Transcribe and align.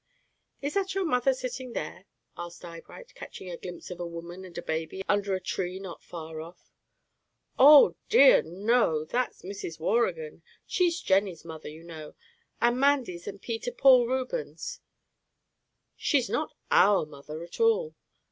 "Is 0.63 0.73
that 0.73 0.95
your 0.95 1.05
mother 1.05 1.31
sitting 1.31 1.73
there?" 1.73 2.07
asked 2.35 2.65
Eyebright 2.65 3.13
catching 3.13 3.51
a 3.51 3.55
glimpse 3.57 3.91
of 3.91 3.99
a 3.99 4.07
woman 4.07 4.43
and 4.43 4.57
a 4.57 4.63
baby 4.63 5.03
under 5.07 5.35
a 5.35 5.39
tree 5.39 5.77
not 5.77 6.01
far 6.01 6.41
off. 6.41 6.71
"Oh, 7.59 7.95
dear, 8.09 8.41
no! 8.41 9.05
That's 9.05 9.43
Mrs. 9.43 9.79
Waurigan. 9.79 10.41
She's 10.65 10.99
Jenny's 11.01 11.45
mother, 11.45 11.69
you 11.69 11.83
know, 11.83 12.15
and 12.59 12.79
'Mandy's 12.79 13.27
and 13.27 13.39
Peter 13.39 13.71
Paul 13.71 14.07
Rubens's. 14.07 14.81
She's 15.95 16.31
not 16.31 16.55
our 16.71 17.05
mother 17.05 17.43
at 17.43 17.59
all. 17.59 17.93